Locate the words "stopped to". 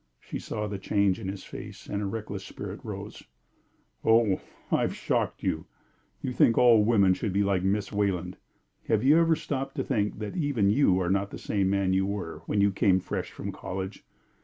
9.35-9.83